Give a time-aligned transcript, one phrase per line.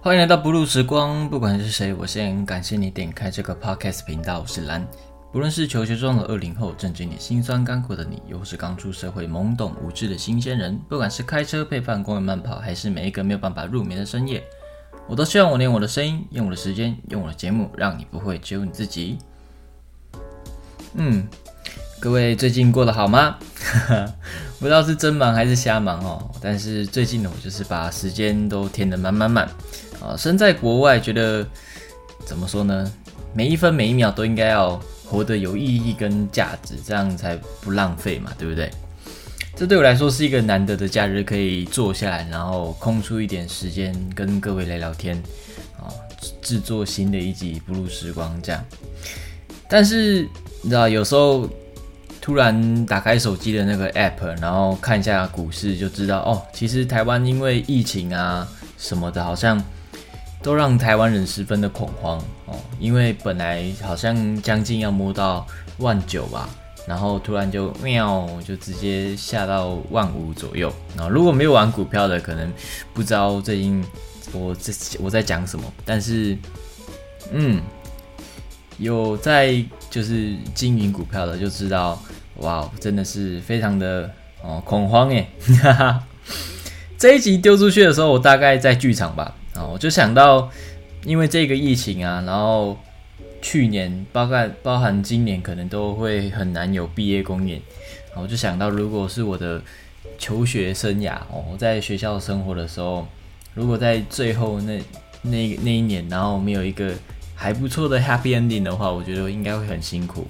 [0.00, 4.38] 欢迎来到不露时光，不管是谁，我先感谢你点开这个 podcast 频道。
[4.38, 4.86] 我是蓝，
[5.32, 14.40] 不论是求学中的二零后，正经历辛酸甘苦的你，又是刚出社会懵懂无知的新鲜人，不管是开车配饭、公园慢跑，还是每一个没有办法入眠的深夜，
[15.08, 19.18] 我都希望我用我的声音，用我的时间，用我的节目，让你不会只有你自己。
[20.94, 21.26] 嗯，
[21.98, 23.36] 各位最近过得好吗？
[24.60, 26.30] 不知道是真忙还是瞎忙哦。
[26.40, 29.48] 但是最近呢，我就是把时间都填得满满满。
[30.00, 31.46] 啊，身在国外，觉得
[32.24, 32.90] 怎么说呢？
[33.34, 38.70] 每一分每一秒都应该要活得有意义跟价值，这样才不浪费嘛，对不对？
[39.54, 45.20] 这对我来说是一个难得的假日，可以坐下来，然后空出一点时间跟各位聊聊天，
[45.78, 45.90] 啊，
[46.40, 48.64] 制作新的一集不露时光这样。
[49.68, 50.28] 但是
[50.62, 51.48] 你知道，有时候
[52.20, 59.62] 突然打开手机的那个 app，然后看一下股市，就知道哦，其实台湾因为疫情啊什么的，好像。
[60.42, 65.46] 都让台湾人十分的恐慌哦，因为本来好像将近要摸到
[65.78, 66.48] 万九吧，
[66.86, 70.72] 然后突然就喵，就直接下到万五左右。
[70.96, 72.52] 然后如果没有玩股票的，可能
[72.94, 73.84] 不知道最近
[74.32, 76.36] 我这我在讲什么，但是
[77.32, 77.60] 嗯，
[78.78, 82.00] 有在就是经营股票的就知道，
[82.36, 84.08] 哇，真的是非常的
[84.42, 85.28] 哦恐慌哎，
[85.62, 86.04] 哈哈！
[86.96, 89.34] 这一集丢出去的时候，我大概在剧场吧。
[89.58, 90.48] 啊，我就想到，
[91.04, 92.78] 因为这个疫情啊，然后
[93.42, 97.60] 去年包括包含今年，可能都会很难有毕业公演。
[98.14, 99.60] 我就想到，如果是我的
[100.16, 103.04] 求学生涯哦，我在学校生活的时候，
[103.54, 104.80] 如果在最后那
[105.22, 106.94] 那那一年，然后没有一个
[107.34, 110.28] 还不错的 happy ending 的话，我觉得应该会很辛苦。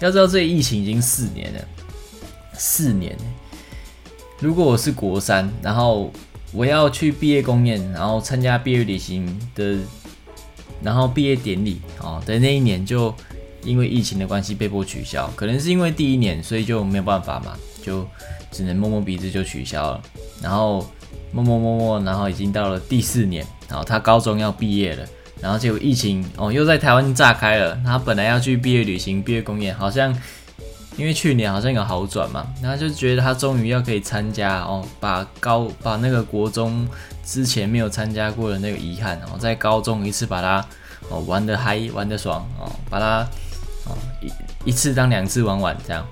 [0.00, 1.60] 要知道，这疫情已经四年了，
[2.54, 3.14] 四年。
[4.38, 6.10] 如果我是国三，然后。
[6.52, 9.78] 我要去毕业公演，然后参加毕业旅行的，
[10.82, 13.14] 然后毕业典礼哦的那一年，就
[13.62, 15.30] 因为疫情的关系被迫取消。
[15.36, 18.06] 可能是因为第一年，所以就没有办法嘛，就
[18.50, 20.02] 只能摸摸鼻子就取消了。
[20.42, 20.84] 然后
[21.32, 25.06] 摸摸摸摸，然后已经到了第四年，然后他高中要毕业了，
[25.40, 27.80] 然后结果疫情哦又在台湾炸开了。
[27.84, 30.12] 他本来要去毕业旅行、毕业公演，好像。
[30.96, 36.86] 因为去年好像有好转嘛，然后就觉得他终于要可以参加哦，把高把那个国中
[37.24, 40.66] 之前没有参加过的那个遗憾哦，在高中一次把它
[41.08, 43.20] 哦玩的嗨玩的爽哦，把它
[43.86, 46.06] 哦一一次当两次玩完这样。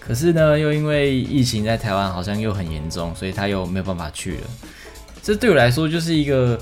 [0.00, 4.40] 可是呢，又因为疫情在台湾好像又很严重，所以他又没有办法去了。
[5.22, 6.58] 这对我来说就是一个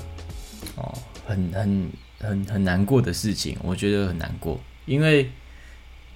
[0.75, 0.93] 哦
[1.25, 5.31] 很很很很难过的事情，我觉得很难过，因为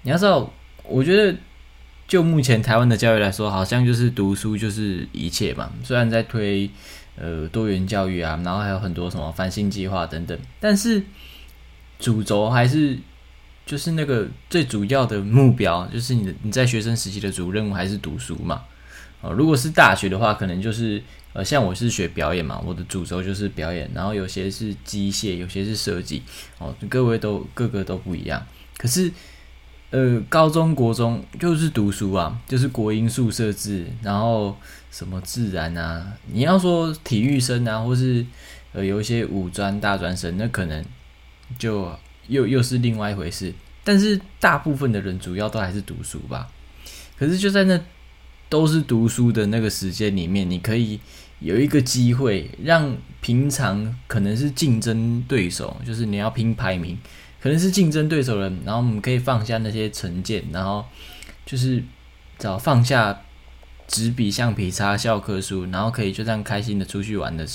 [0.02, 0.52] 你要知道。
[0.90, 1.38] 我觉得，
[2.08, 5.70] 就目前台湾的教育来说，好像就是读书就是一切嘛。
[5.84, 6.70] 虽然在推
[7.18, 11.04] 呃多元教育啊，然后还有很多什么翻新计划等等，但是
[12.00, 12.98] 主轴还是
[13.66, 18.64] 就是那个最主要的目标，就是你的你在学生时期的主任务还是读书嘛。
[19.20, 26.24] 哦，如果是大学的话，可能就是呃像我是学表演嘛，我的主轴就是表演，然后有些是机械，有些是设计，
[26.60, 28.46] 哦，各位都各个都不一样，
[28.78, 29.12] 可是。
[29.90, 34.54] 呃，高中国中就是读书啊，就是国英数设置，然后
[34.92, 38.26] 什么自然啊，你要说体育生啊，或是
[38.74, 40.84] 呃有一些五专大专生，那可能
[41.58, 41.90] 就
[42.28, 43.54] 又又是另外一回事。
[43.86, 46.50] 但是大部分的人主要都还是读书吧。
[47.18, 47.80] 可是就在那
[48.50, 51.00] 都是读书的那个时间里面，你可以
[51.40, 56.98] 有一个机会，让平常可能是竞争对手，就是你要拼排名。
[57.40, 60.84] 可能是竞争对手人，然后我们可以放下那些成见，然后
[61.46, 61.84] 就是
[62.40, 63.22] 找放下
[63.88, 67.46] 纸笔、橡皮擦、教科书，然后可以就这样开心的出去玩的。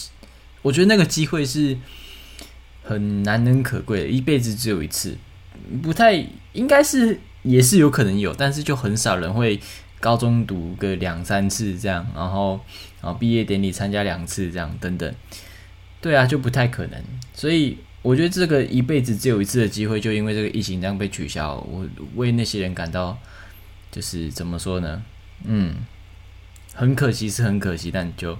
[0.62, 1.76] 我觉得那个机会是
[2.84, 5.16] 很难能可贵的，一辈子只有一次，
[5.82, 9.60] 不太应该是也是有可能有，但是就很少人会
[9.99, 12.60] 高中读个两三次这样，然后
[13.00, 15.12] 然后毕业典礼参加两次这样等等。
[16.00, 17.02] 对啊，就不太可能，
[17.35, 17.78] 所以。
[18.02, 23.16] 我觉得这个一辈子只有一次的机会，就因为这个疫情这样被取消，我为那些人感到
[23.93, 25.00] 就是怎么说呢？
[25.44, 25.76] 嗯，
[26.75, 28.37] 很可惜是很可惜，但就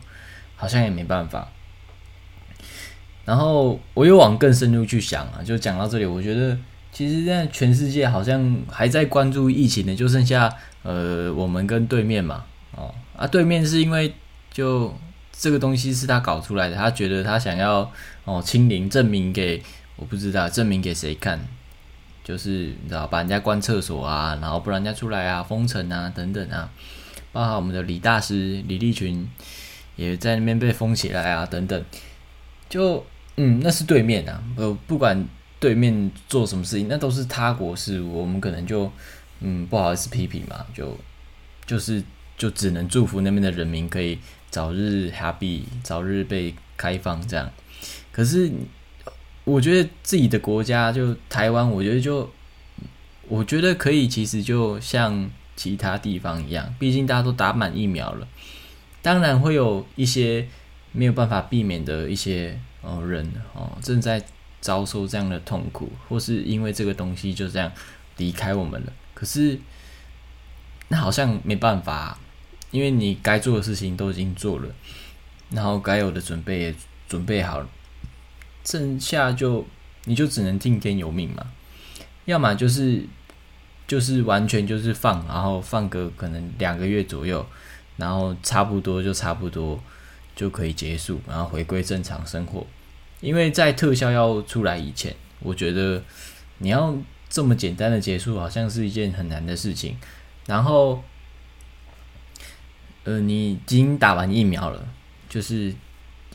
[0.57, 1.49] 好像也没办法。
[3.25, 6.59] 然后我又往更深入去想啊，就讲到这里，我觉得
[6.91, 12.45] 其实现在全世界好像还在关注疫情的，就剩下呃我们跟对面嘛，
[12.75, 14.13] 哦啊对面是因为
[14.51, 14.93] 就。
[15.33, 17.91] 这个东西是他搞出来的，他觉得他想要
[18.25, 19.63] 哦清零，证明给
[19.97, 21.41] 我不知道证明给谁看，
[22.23, 26.71] 就是你知道把人家关厕所啊，然后不让人家出来啊，封城啊等等啊，
[27.33, 29.29] 包括我们的李大师李立群
[29.97, 31.85] 也在那边被封起来啊等等，
[32.69, 33.05] 就
[33.37, 35.27] 嗯，那是对面啊，呃，不管
[35.59, 38.91] 对面做什么事情，那都是他国事务，我们可能就
[39.41, 40.97] 嗯不好意思批评嘛，就
[41.65, 42.03] 就是
[42.37, 44.19] 就只能祝福那边的人民可以
[44.51, 47.51] 早日 happy，早日被开放这样。
[48.11, 48.51] 可是
[49.45, 52.31] 我觉得自己的国家就台湾，我觉得就
[53.29, 58.29] 我觉得可以，其实就像其他地方一样，毕竟大家都打满疫苗了，
[59.01, 60.47] 当然会有一些
[60.93, 64.23] 没有办法避免的一些哦人哦正在
[64.61, 67.71] 遭受这样的痛苦，或是因为这个东西就这样
[68.19, 68.93] 离开我们了。
[69.15, 69.59] 可是
[70.93, 72.19] 那好像没办法，
[72.71, 74.69] 因为你该做的事情都已经做了，
[75.49, 76.75] 然后该有的准备也
[77.09, 77.69] 准备好了，
[78.63, 79.67] 剩下就
[80.05, 81.47] 你就只能听天由命嘛，
[82.27, 83.07] 要么就是
[83.89, 87.47] 就是完全就是放，然后放个可能两个月左右，
[87.97, 89.83] 然后差不多就差不多
[90.37, 92.67] 就可以结束，然后回归正常生活。
[93.23, 96.03] 因为在特效要出来以前，我觉得
[96.59, 96.95] 你要
[97.31, 99.97] 这么简单的结束，好像是一件很难的事情。
[100.47, 101.03] 然后，
[103.05, 104.89] 呃，你已经打完疫苗了，
[105.29, 105.75] 就是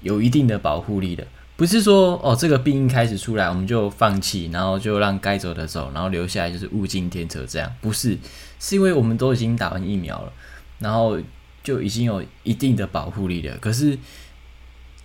[0.02, 8.18] 有一定的保护力的，不是说哦，这个病一开始出来我们就放弃，然后就让该走的走，然后留下来就是物竞天择这样，不是，
[8.60, 10.32] 是因为我们都已经打完疫苗了，
[10.80, 11.20] 然后
[11.64, 13.58] 就已经有一定的保护力了。
[13.58, 13.98] 可是，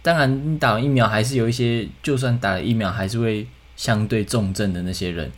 [0.02, 3.46] 当然，你打完疫苗还是有一些，就算打了疫苗，还是会
[3.76, 5.30] 相对重症的那些人。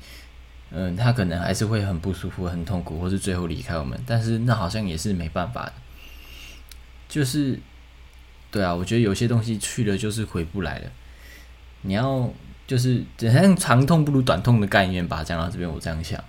[0.77, 3.97] 嗯，他可能还是会很不舒服、很痛苦，或是最后离开我们。
[4.05, 5.73] 但是那好像也是没办法的，
[7.09, 7.57] 就是，
[8.51, 10.91] 对啊，我觉得有些东西去了就是回不来了。
[11.83, 12.29] 你要
[12.67, 15.23] 就是好像长痛不如短痛的概念吧。
[15.23, 16.23] 讲到这边，我这样想，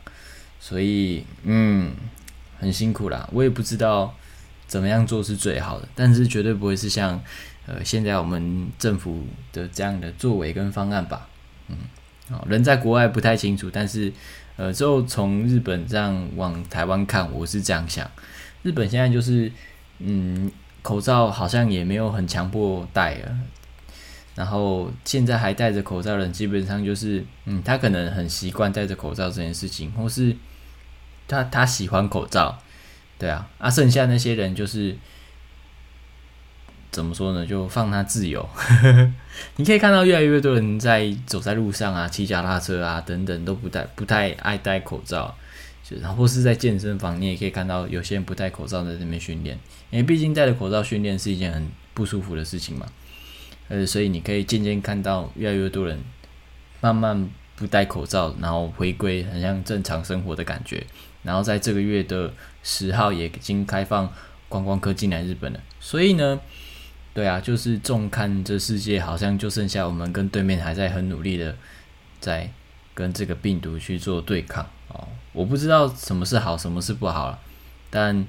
[0.59, 1.92] 所以嗯，
[2.59, 3.27] 很辛苦啦。
[3.31, 4.13] 我也不知道
[4.68, 7.19] 怎么样做是最好的，但是绝对不会是像
[7.65, 11.27] 呃现在我们政府的这样的作为跟方案吧。
[11.69, 11.77] 嗯。
[12.30, 14.12] 哦，人在国外不太清楚，但是，
[14.57, 18.10] 呃，之后从日本这样往台湾看，我是这样想。
[18.63, 19.51] 日本现在就是，
[20.00, 20.51] 嗯，
[20.81, 23.38] 口罩好像也没有很强迫戴了，
[24.36, 30.36] 然后现在还戴着口罩的人，基本上就是，嗯，他可能很习惯戴着口罩这件事情，或是
[31.28, 32.57] 他他喜欢口罩，
[33.19, 34.98] 对啊，啊，剩下那些人就是。
[36.95, 37.45] 怎么说呢？
[37.45, 38.47] 就放他自由。
[39.57, 45.36] 你可以看到越来越多人在走在路上啊，骑脚踏车啊等等，都不戴不太爱戴口罩。
[46.01, 49.59] 然后是在健身房，你也可以看到有些人不戴口罩在那边训练，
[49.92, 52.88] 因为毕竟戴着口罩训练是一件很不舒服的事情嘛。
[53.68, 56.00] 呃，所以你可以渐渐看到越来越多人
[56.80, 60.81] 慢慢不戴口罩，然后回归很像正常生活的感觉。
[61.24, 62.31] 然后在这个月的
[62.63, 64.09] 十号也已经开放
[64.47, 66.39] 观光客进来日本了，所以呢。
[67.16, 71.56] 对啊，就是重看这世界，好像就剩下我们跟对面还在很努力的
[72.20, 72.52] 在
[72.94, 75.08] 跟这个病毒去做对抗哦。
[75.32, 77.40] 我不知道什么是好，什么是不好了，
[77.90, 78.28] 但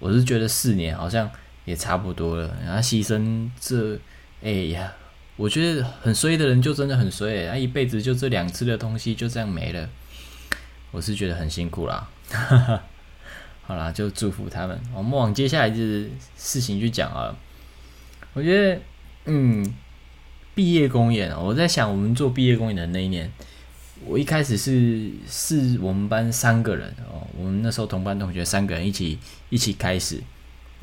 [0.00, 1.30] 我是觉得四年好像
[1.64, 2.56] 也差不多了。
[2.64, 3.96] 然后牺牲这，
[4.42, 4.92] 哎呀，
[5.36, 9.88] 我觉得很衰的人就真的很衰，他一辈子就这两次的东西就这样没了，
[10.90, 12.08] 我是觉得很辛苦啦。
[13.62, 14.76] 好啦，就祝福他们。
[14.92, 17.32] 我们往接下来就是事情去讲啊。
[18.36, 18.80] 我觉得，
[19.24, 19.64] 嗯，
[20.54, 23.32] 毕业公演我在想，我们做毕业公演的那一年，
[24.04, 30.22] 我一开始是是我们班三个人哦，我们那时候同班同学三个人一起一起开始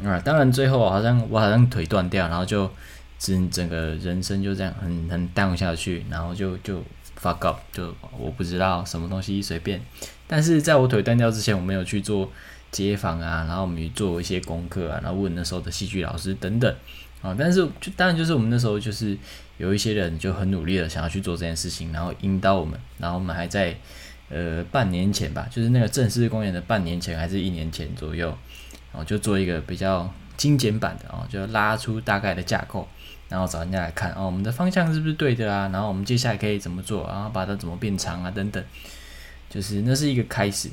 [0.04, 2.68] 啊，当然最后好像我好像腿断掉，然后就
[3.20, 6.84] 整整个人生就这样很很 down 下去，然后就就
[7.22, 9.80] fuck up，就我不知道什么东西随便，
[10.26, 12.32] 但是在我腿断掉之前，我没有去做
[12.72, 16.76] 街访啊，然后我们做一些功课啊，然后问那时候的戏剧老师等等。
[17.24, 19.18] 啊，但是就当然就是我们那时候就是
[19.58, 23.74] 有一些人就很努力的想要去做这件事情，然后引导我们，然后我们还在
[24.30, 28.28] 呃半年前吧，就是那个正式公演的半年前还是一年前左右，
[28.92, 32.86] 然后就做一个比较精简版的啊，就拉出大概的架构，
[33.30, 35.70] 然后找人家来看哦，我们的方向是不是对的啊？
[35.72, 37.08] 然后我们接下来可以怎么做？
[37.08, 38.30] 然后把它怎么变长啊？
[38.30, 38.62] 等等，
[39.50, 40.70] 就是那是一个开始，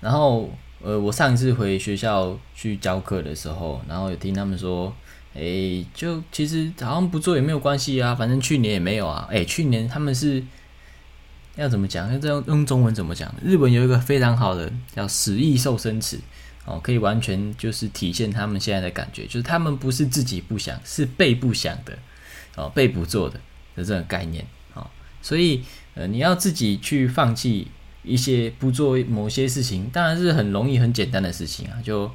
[0.00, 0.48] 然后。
[0.86, 4.94] 呃，我上一次回学校去教课的时候，然后有听他们说，
[5.34, 9.26] 哎，就其实好像不做也没有关系啊，反正去年也没有啊。
[9.28, 10.40] 哎，去年他们是
[11.56, 12.08] 要怎么讲？
[12.12, 13.34] 要用用中文怎么讲？
[13.42, 16.20] 日本有一个非常好的叫“死意瘦身词”，
[16.64, 21.98] 哦，可以完全就是体现他们现在的感觉，就是他们不是自己不想，是被不想的，
[22.54, 23.40] 哦，被不做的
[23.74, 24.86] 的这个概念，哦，
[25.20, 25.64] 所以
[25.94, 27.66] 呃，你要自己去放弃。
[28.06, 32.10] 一些不做某些事情，当然是很容易、很简单的事情啊，就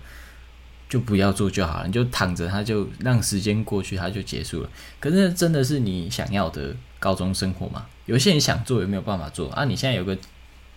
[0.90, 4.70] 就不要做就好了，你就躺着，它就让时间过去，它就结束了。
[5.00, 7.86] 可是真的是你想要的高中生活吗？
[8.06, 9.66] 有些人想做，有没有办法做啊？
[9.66, 10.18] 你现在有个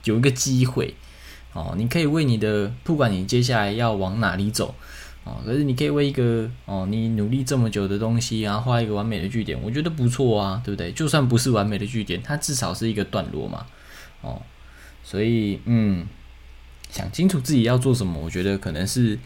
[0.04, 0.94] 有一个机会
[1.52, 4.75] 哦，你可以为你的，不管你接下来要往哪里走
[5.25, 10.92] 哦，可是你可以为一个哦，你努力这么久的东西，然后画一个完美的句点，我觉得不错啊，对不对？
[10.92, 13.66] 就算不是完美的句点，它至少是一个段落嘛，
[14.21, 14.42] 哦，
[15.04, 16.04] 所以嗯，
[16.90, 19.16] 想清楚自己要做什么，我觉得可能是。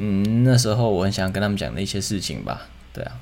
[0.00, 2.68] 嗯，那时候我很想跟他们讲的一些事情吧。
[2.92, 3.18] 对啊，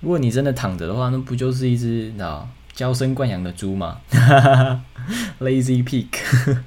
[0.00, 4.02] 如果你真的躺着的话，那不就是一只啊娇生惯养的猪吗？
[5.40, 6.08] Lazy pig。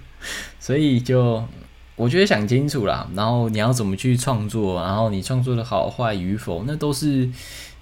[0.60, 1.48] 所以就
[1.96, 7.30] 我觉得想清楚啦，然后你要怎么去创作，然后你创作的好坏与否，那都是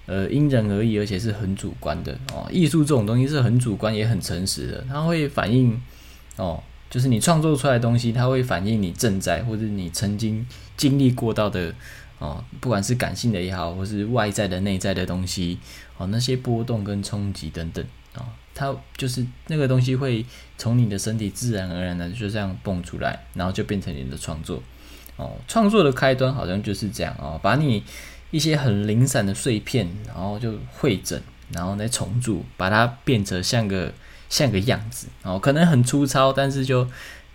[0.04, 2.46] 呃因人而异，而且是很主观的哦。
[2.50, 5.80] 艺术这种东西是很主观也很诚实的，它会反映
[6.36, 6.62] 哦。
[6.88, 11.74] 就是你创作出来的东西，它会反映你正在或者你曾经经历过到的
[12.18, 15.58] 哦，不管是感性的也好，或是外在的、内在的东西
[15.98, 18.24] 哦，那些波动跟冲击等等哦，
[18.54, 20.24] 它就是那个东西会
[20.56, 24.62] 从你的身体自然而然的就这样蹦出来，然后就变成你的创作
[25.16, 25.32] 哦。
[25.48, 27.82] 创作的开端好像就是这样哦，把你
[28.30, 31.20] 一些很零散的碎片，然后就汇整，
[31.52, 33.92] 然后再重组，把它变成像个。
[34.28, 36.84] 像个样子哦，可能很粗糙，但是就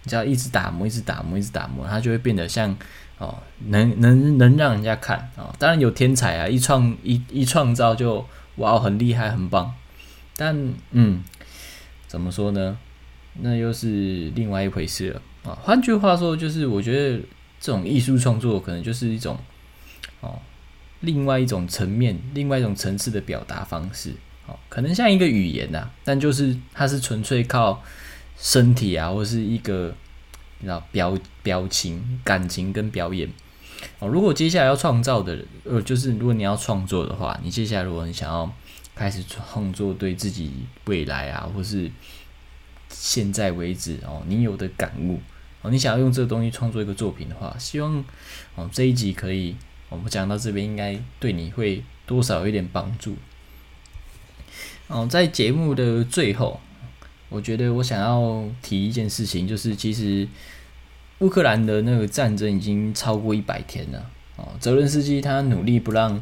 [0.04, 2.76] 你只要一直打磨，一直打磨，一直打磨，它就会变得像
[3.18, 5.54] 哦，能能能让人家看哦。
[5.60, 9.74] 当然有天才啊，一创一一创造就哇，很厉害，很棒。
[10.36, 11.24] 但嗯，
[12.08, 12.78] 怎么说呢？
[13.42, 15.58] 那又是另外一回事了啊。
[15.62, 17.24] 换句话说，就是我觉得
[17.60, 19.38] 这种艺术创作可能就是一种
[20.20, 20.40] 哦，
[21.00, 24.16] 另外一种层面，另外一种层次的表达方式。
[24.48, 27.84] 哦可能像一个语言呐，但就是它是纯粹靠
[28.38, 29.94] 身体啊，或是一个
[30.60, 33.30] 你知道表表情、感情跟表演
[34.00, 34.08] 哦。
[34.08, 38.52] 如果接下来要创造的，呃，就是如果你要创作的话，你接下来如果你想要
[38.96, 40.52] 开始创作，对自己
[40.86, 41.90] 未来啊，或是
[42.90, 45.20] 现在为止哦，你有的感悟
[45.62, 48.04] 哦，你想要用这个东西创作一个作品的话，希望
[48.56, 49.56] 哦这一集可以，
[49.90, 53.16] 我们讲到这边应该对你会多少有一点帮助。
[54.92, 56.60] 哦，在节目的最后，
[57.30, 60.28] 我觉得我想要提一件事情，就是其实
[61.20, 64.06] 乌克兰的那个战争已经超过一百天了。
[64.36, 66.22] 哦，泽伦斯基他努力不让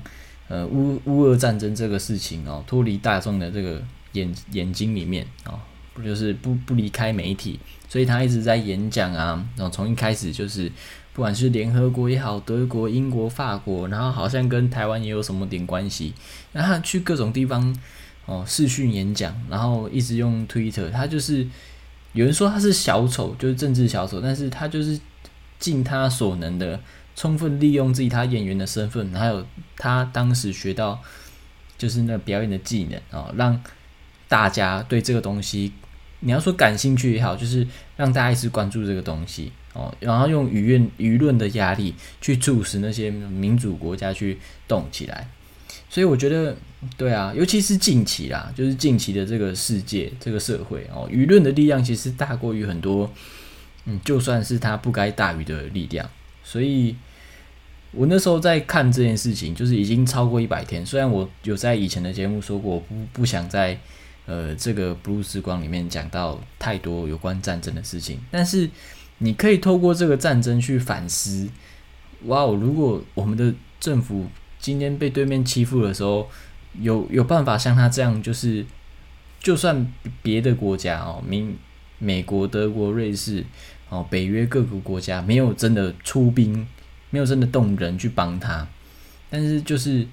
[0.50, 5.60] 呃乌乌俄战争这个事情哦脱离大众的这个眼眼睛里面哦，
[5.96, 10.72] 不就是不不离开媒体，所以他一直在演讲啊，然后从一开始就是
[11.14, 16.14] 不管是联合国也好，德国、英国、法国，然后好像跟台湾也有什么点关系，
[16.54, 17.76] 然后去各种地方。
[18.29, 21.48] 哦，视讯演讲，然后一直用 Twitter，他就是
[22.13, 25.00] 有人说他是小丑，就是政治小丑，但是他就是
[25.57, 26.79] 尽他所能的，
[27.15, 29.43] 充分利用自己他演员的身份，还有
[29.77, 31.01] 他当时学到
[31.75, 33.59] 就是那表演的技能啊，让
[34.27, 35.74] 大家对这个东西，
[36.19, 37.67] 你要说感兴趣也好，就是
[37.98, 45.27] 让大家一直关注这个东西哦，然后用舆论舆论的压力去促使那些民主国家去动起来。
[45.91, 46.55] 所以我觉得，
[46.96, 53.12] 对啊，尤其是近期啦，就是近期的这个世界、这个社会哦，舆论的力量其实大过于很多，
[53.86, 56.08] 嗯，就算是他不该大于的力量。
[56.43, 56.96] 所以
[57.91, 60.86] 我那时候在看这件事情，就是已经超过一百天。
[60.86, 63.75] 虽然我有在以前的节目说过，不不想在
[64.27, 68.69] 呃这个 blue 时光里面讲到太多有关战争的事情，但是
[69.17, 71.50] 你可以透过这个战争去反思，
[72.25, 74.27] 哇哦，如果我们的政府。
[74.70, 76.30] 今天被对面欺负的时候，
[76.80, 78.64] 有有办法像他这样，就是
[79.40, 81.58] 就算别的国家哦，民
[81.98, 83.44] 美国、德国、瑞士
[83.90, 86.68] 哦，北约各个国家没有真的出兵，
[87.10, 88.68] 没有真的动人去帮他，
[89.32, 90.06] 但是就是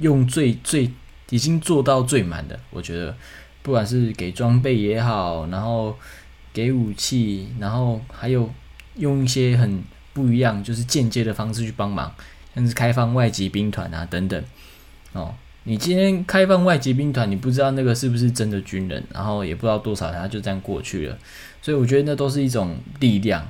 [0.00, 0.90] 用最最
[1.30, 3.16] 已经做到最满的，我觉得
[3.62, 5.96] 不管是给装备也好，然后
[6.52, 8.52] 给武器，然后还有
[8.96, 12.12] 用一些很不一样，就是间接的方式去帮忙。
[12.56, 14.42] 甚至开放外籍兵团啊，等等，
[15.12, 15.34] 哦，
[15.64, 21.18] 你今天开放外籍兵团，你不知道那个是不是真的军人，然后也不知道多少人，他就这样过去了，
[21.60, 23.46] 所以我觉得那都是一种力量。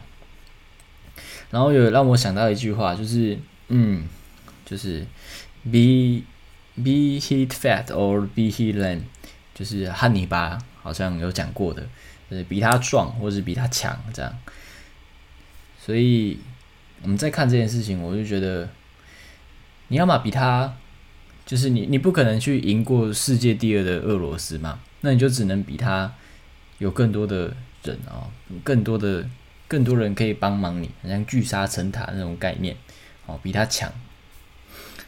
[1.52, 4.08] 然后有让我想到一句话，就是，嗯，
[4.64, 5.06] 就是
[5.62, 6.25] be
[6.75, 9.02] be he fat or be he lean，
[9.54, 11.86] 就是汉尼拔好像有讲过的，
[12.28, 14.36] 就是比他壮或是比他强这样。
[15.78, 16.40] 所以
[17.02, 18.68] 我们在看这件事情，我就觉得。
[19.88, 20.76] 你要么比他，
[21.45, 24.81] 就是你，你不可能去赢过世界第二的俄罗斯嘛？
[25.00, 26.12] 那你就只能比他
[26.78, 28.26] 有更多的人啊，
[28.64, 29.28] 更多的
[29.69, 32.76] 更多人可以帮忙你，好像聚沙成塔那种概念
[33.26, 33.93] 哦，比他强。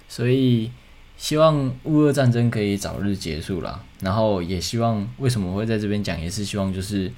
[0.08, 0.70] 所以
[1.16, 7.12] 希望乌俄战争可以早日结束了，然后也希望为什么我会在这边讲，也是希望就是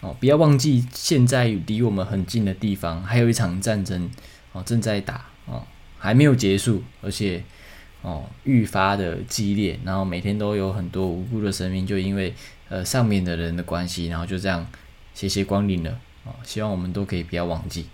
[0.00, 4.10] 哦，不要忘记现在离我们很近的地方还有一场战争
[4.52, 5.64] 哦正在打哦，
[6.04, 7.42] 还没有结束，而且。
[8.06, 12.34] 哦，愈发的激烈，然后每天都有很多无辜的生命，就因为
[12.68, 14.66] 呃上面的人的关系，然后就这样
[15.14, 16.34] 谢谢光临了哦。
[16.44, 17.86] 希望我们都可以不要忘记。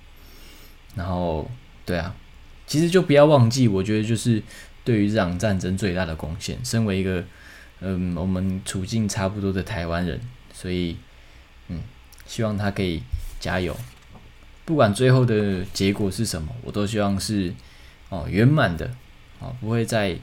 [0.96, 1.48] 然后，
[1.86, 2.12] 对啊，
[2.66, 4.42] 其实就不要忘记，我觉得就是
[4.82, 6.58] 对于这场战争最大的贡献。
[6.64, 7.22] 身为一个
[7.78, 10.20] 嗯，我们处境差不多的台湾人，
[10.52, 10.96] 所以
[11.68, 11.78] 嗯，
[12.26, 13.00] 希望他可以
[13.38, 13.76] 加油。
[14.64, 17.54] 不管最后的结果是什么，我都希望是
[18.10, 18.94] 哦圆满的。
[19.40, 20.14] 啊，不会再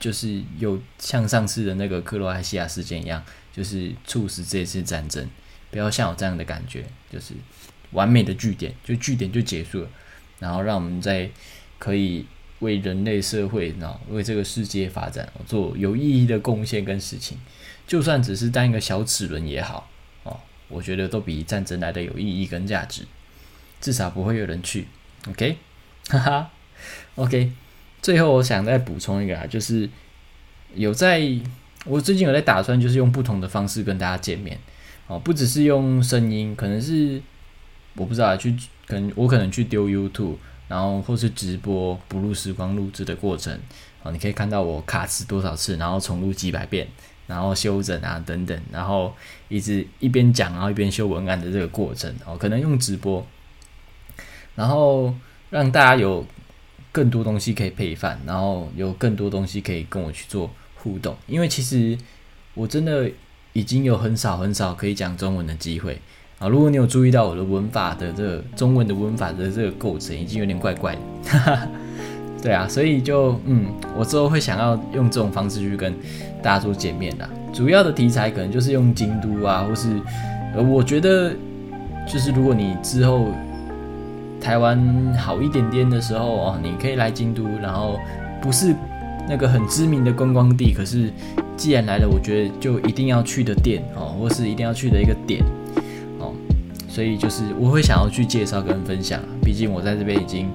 [0.00, 3.22] 就是有像上次的那个克罗埃西亚事件一样，
[3.52, 5.28] 就是促使这次战争，
[5.70, 7.34] 不要像我这样的感觉，就是
[7.92, 9.88] 完美的据点，就据点就结束了，
[10.38, 11.30] 然后让我们在
[11.78, 12.24] 可以
[12.60, 17.36] 为人类社会，然后为这个世界发展做有意义的贡献跟事情，
[17.86, 19.90] 就算只是当一个小齿轮也好，
[20.22, 23.02] 哦，我觉得都比战争来的有意义跟价值，
[23.82, 24.88] 至少不会有人去
[25.28, 25.58] ，OK，
[26.08, 26.50] 哈哈
[27.16, 27.52] ，OK。
[28.02, 29.88] 最后，我想再补充一个啊，就是
[30.74, 31.26] 有在
[31.86, 34.58] 我最近有在打算，就是用不同的方式跟大家见面
[35.06, 37.18] 哦，不只是用声音，可能是
[37.96, 38.54] 我不知道去，
[38.86, 40.34] 可能我可能去丢 YouTube，
[40.68, 43.58] 然后或是直播不录时光录制的过程
[44.02, 46.86] 哦，你可以看到我卡词多少次，然后重录几百遍，
[47.26, 49.14] 然后修整啊等等，然后
[49.48, 53.26] 一直一边讲然后一边修文案的这个过程哦，可能用直播，
[54.54, 55.14] 然后
[55.48, 56.26] 让大家有。
[56.94, 61.16] 更多东西可以配饭，然后有更多东西可以跟我去做互动。
[61.26, 61.98] 因为其实
[62.54, 63.10] 我真的
[63.52, 66.00] 已经有很少很少可以讲中文的机会
[66.38, 66.46] 啊。
[66.46, 71.68] 如果你有注意到我的文法的这个中文的文法的这个构成，已经有点怪怪的。
[72.40, 73.66] 对啊，所以就嗯，
[73.98, 75.92] 我之后会想要用这种方式去跟
[76.40, 77.28] 大家做见面的。
[77.52, 80.00] 主要的题材可能就是用京都啊，或是
[80.54, 81.34] 呃，我觉得
[82.06, 83.32] 就是如果你之后。
[84.44, 84.78] 台湾
[85.14, 87.98] 好一点点的时候哦，你可以来京都，然后
[88.42, 88.76] 不是
[89.26, 91.10] 那个很知名的观光地，可是
[91.56, 95.42] 既然来了，我觉得就一定要去的店哦，或是一定要去的一个点
[96.18, 96.34] 哦，
[96.86, 100.46] 所以就是我会想要去介绍跟分享，毕竟我在这边已经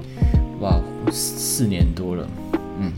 [0.60, 0.80] 哇
[1.12, 2.28] 四年多了，
[2.80, 2.92] 嗯，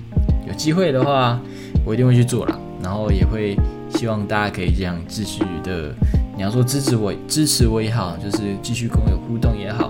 [0.45, 1.39] 有机会的话
[1.85, 3.55] 我一定会去做啦，然后也会
[3.95, 5.95] 希望大家可以这样继续的，
[6.35, 9.89] 你要说支持我支持我也好，就是继续跟我有互动也好。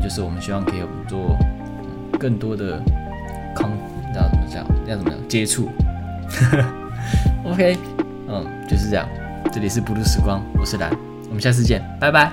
[0.00, 1.36] 就是我们希望可以有做
[2.18, 2.80] 更多的
[3.54, 4.64] 康复，要怎么讲？
[4.86, 5.68] 要怎么样接触？
[7.44, 7.76] OK，
[8.28, 9.08] 嗯，就是这样。
[9.52, 10.90] 这里是不露时光，我是蓝，
[11.28, 12.32] 我们下次见，拜拜。